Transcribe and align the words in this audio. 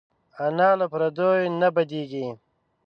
انا 0.45 0.69
له 0.79 0.85
پردیو 0.91 1.31
نه 1.61 1.69
بدېږي 1.75 2.27